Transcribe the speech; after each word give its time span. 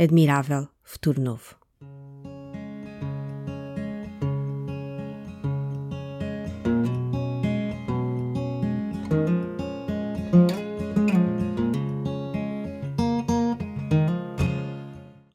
admirável 0.00 0.68
futuro 0.84 1.20
novo. 1.20 1.56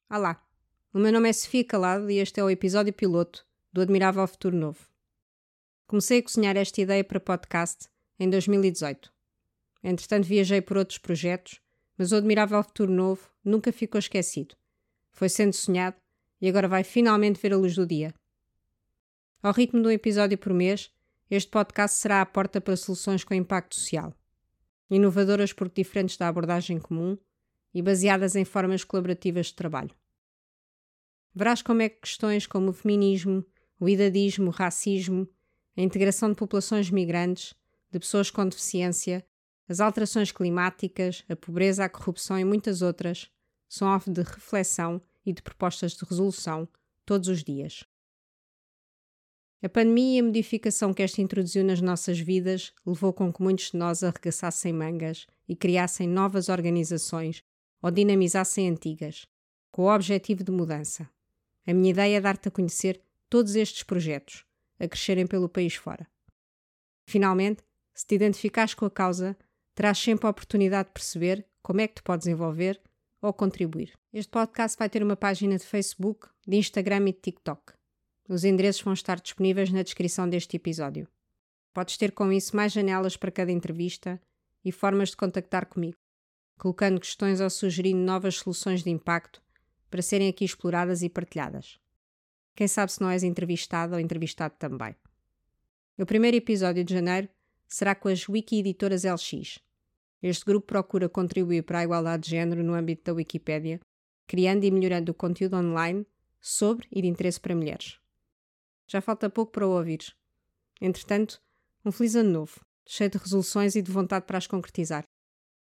Olá, 0.10 0.41
o 0.93 1.00
meu 1.00 1.11
nome 1.11 1.27
é 1.27 1.34
Sofia 1.34 1.66
Calado 1.66 2.09
e 2.09 2.20
este 2.20 2.39
é 2.39 2.43
o 2.43 2.50
episódio 2.50 2.93
piloto 2.93 3.45
do 3.73 3.82
Admirável 3.82 4.25
Futuro 4.25 4.55
Novo. 4.55 4.88
Comecei 5.86 6.20
a 6.20 6.23
cozinhar 6.23 6.55
esta 6.55 6.80
ideia 6.80 7.04
para 7.04 7.20
podcast 7.20 7.89
em 8.18 8.30
2018. 8.30 9.11
Entretanto, 9.84 10.25
viajei 10.25 10.61
por 10.61 10.77
outros 10.77 11.00
projetos, 11.00 11.59
mas 11.98 12.14
o 12.14 12.16
Admirável 12.16 12.64
Futuro 12.64 12.93
Novo 12.93 13.32
nunca 13.44 13.71
ficou 13.71 14.00
esquecido. 14.00 14.55
Foi 15.12 15.30
sendo 15.30 15.54
sonhado 15.54 15.98
e 16.41 16.48
agora 16.48 16.67
vai 16.67 16.84
finalmente 16.84 17.40
ver 17.41 17.54
a 17.54 17.58
luz 17.58 17.76
do 17.76 17.86
dia. 17.86 18.13
Ao 19.41 19.52
ritmo 19.52 19.81
de 19.81 19.88
um 19.88 19.91
episódio 19.91 20.38
por 20.38 20.54
mês, 20.54 20.91
este 21.30 21.50
podcast 21.50 21.98
será 21.98 22.22
a 22.22 22.26
porta 22.26 22.62
para 22.62 22.76
soluções 22.76 23.23
com 23.23 23.34
impacto 23.34 23.76
social. 23.76 24.14
Inovadoras 24.90 25.52
porque 25.53 25.81
diferentes 25.81 26.17
da 26.17 26.27
abordagem 26.27 26.80
comum 26.80 27.17
e 27.73 27.81
baseadas 27.81 28.36
em 28.36 28.45
formas 28.45 28.84
colaborativas 28.84 29.48
de 29.48 29.55
trabalho. 29.55 29.91
Verás 31.34 31.62
como 31.62 31.81
é 31.81 31.89
que 31.89 32.02
questões 32.02 32.45
como 32.45 32.70
o 32.70 32.73
feminismo, 32.73 33.44
o 33.80 33.89
idadismo, 33.89 34.48
o 34.48 34.52
racismo, 34.52 35.28
a 35.75 35.81
integração 35.81 36.30
de 36.30 36.36
populações 36.36 36.89
migrantes, 36.89 37.55
de 37.91 38.00
pessoas 38.00 38.30
com 38.30 38.48
deficiência, 38.48 39.25
as 39.67 39.80
alterações 39.80 40.31
climáticas, 40.31 41.23
a 41.28 41.36
pobreza, 41.36 41.86
a 41.86 41.89
corrupção 41.89 42.38
e 42.38 42.44
muitas 42.44 42.81
outras 42.81 43.31
são 43.73 43.88
alvo 43.88 44.12
de 44.12 44.22
reflexão 44.22 45.02
e 45.26 45.34
de 45.34 45.41
propostas 45.41 45.94
de 45.94 46.05
resolução 46.05 46.70
todos 47.04 47.27
os 47.27 47.44
dias. 47.44 47.84
A 49.64 49.67
pandemia 49.67 50.17
e 50.17 50.20
a 50.20 50.23
modificação 50.23 50.94
que 50.94 51.02
esta 51.02 51.23
introduziu 51.23 51.64
nas 51.64 51.81
nossas 51.81 52.20
vidas 52.20 52.72
levou 52.86 53.12
com 53.12 53.34
que 53.34 53.42
muitos 53.42 53.72
de 53.72 53.78
nós 53.78 54.03
arregaçassem 54.03 54.72
mangas 54.72 55.25
e 55.50 55.56
criassem 55.56 56.08
novas 56.08 56.50
organizações 56.50 57.44
ou 57.81 57.89
dinamizassem 57.89 58.70
antigas, 58.70 59.25
com 59.72 59.86
o 59.86 59.92
objetivo 59.92 60.44
de 60.44 60.52
mudança. 60.52 61.09
A 61.66 61.73
minha 61.73 61.90
ideia 61.90 62.17
é 62.17 62.22
dar-te 62.22 62.50
a 62.50 62.52
conhecer 62.52 63.02
todos 63.28 63.56
estes 63.56 63.81
projetos, 63.81 64.45
a 64.80 64.88
crescerem 64.88 65.25
pelo 65.25 65.50
país 65.50 65.73
fora. 65.73 66.06
Finalmente, 67.08 67.64
se 67.92 68.06
te 68.06 68.14
identificares 68.14 68.75
com 68.75 68.86
a 68.86 68.92
causa, 68.92 69.36
terás 69.73 69.97
sempre 69.97 70.28
a 70.28 70.30
oportunidade 70.30 70.90
de 70.90 70.94
perceber 70.94 71.47
como 71.64 71.81
é 71.81 71.88
que 71.88 71.95
te 71.95 72.03
podes 72.03 72.28
envolver 72.28 72.80
ou 73.23 73.33
contribuir. 73.33 73.93
Este 74.11 74.29
podcast 74.29 74.77
vai 74.77 74.89
ter 74.89 75.02
uma 75.02 75.16
página 75.16 75.57
de 75.57 75.63
Facebook, 75.63 76.27
de 76.45 76.57
Instagram 76.57 77.07
e 77.07 77.13
de 77.13 77.19
TikTok. 77.21 77.73
Os 78.27 78.43
endereços 78.43 78.81
vão 78.81 78.93
estar 78.93 79.19
disponíveis 79.19 79.71
na 79.71 79.81
descrição 79.81 80.29
deste 80.29 80.57
episódio. 80.57 81.07
Podes 81.73 81.97
ter 81.97 82.11
com 82.11 82.31
isso 82.33 82.53
mais 82.53 82.73
janelas 82.73 83.16
para 83.16 83.31
cada 83.31 83.51
entrevista 83.51 84.21
e 84.63 84.73
formas 84.73 85.09
de 85.09 85.17
contactar 85.17 85.67
comigo, 85.67 85.97
colocando 86.57 86.99
questões 86.99 87.39
ou 87.39 87.49
sugerindo 87.49 87.99
novas 87.99 88.35
soluções 88.35 88.83
de 88.83 88.89
impacto 88.89 89.41
para 89.89 90.01
serem 90.01 90.27
aqui 90.27 90.44
exploradas 90.44 91.01
e 91.01 91.09
partilhadas. 91.09 91.79
Quem 92.55 92.67
sabe 92.67 92.91
se 92.91 93.01
não 93.01 93.09
és 93.09 93.23
entrevistado 93.23 93.94
ou 93.94 93.99
entrevistado 93.99 94.55
também. 94.59 94.95
O 95.97 96.05
primeiro 96.05 96.35
episódio 96.35 96.83
de 96.83 96.94
janeiro 96.94 97.29
será 97.67 97.95
com 97.95 98.09
as 98.09 98.27
Wiki 98.27 98.59
Editoras 98.59 99.03
LX. 99.05 99.59
Este 100.23 100.45
grupo 100.45 100.66
procura 100.66 101.09
contribuir 101.09 101.63
para 101.63 101.79
a 101.79 101.83
igualdade 101.83 102.23
de 102.23 102.29
género 102.29 102.63
no 102.63 102.73
âmbito 102.73 103.03
da 103.03 103.13
Wikipédia, 103.13 103.81
criando 104.25 104.63
e 104.63 104.71
melhorando 104.71 105.11
o 105.11 105.16
conteúdo 105.16 105.57
online 105.57 106.07
sobre 106.39 106.88
e 106.89 107.02
de 107.02 107.09
interesse 107.09 107.41
para 107.41 107.53
mulheres. 107.53 107.99
Já 108.88 109.01
falta 109.01 109.29
pouco 109.29 109.51
para 109.51 109.67
o 109.67 109.71
ouvires. 109.71 110.16
Entretanto, 110.79 111.41
um 111.83 111.91
feliz 111.91 112.16
ano 112.16 112.29
novo, 112.29 112.62
cheio 112.88 113.09
de 113.09 113.17
resoluções 113.17 113.75
e 113.75 113.81
de 113.81 113.91
vontade 113.91 114.25
para 114.25 114.38
as 114.38 114.47
concretizar. 114.47 115.03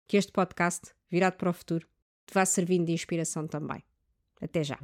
Que 0.05 0.17
este 0.17 0.31
podcast, 0.31 0.93
virado 1.09 1.37
para 1.37 1.51
o 1.51 1.53
futuro, 1.53 1.87
te 2.25 2.33
vá 2.33 2.45
servindo 2.45 2.87
de 2.87 2.93
inspiração 2.93 3.47
também. 3.47 3.81
Até 4.41 4.63
já! 4.63 4.77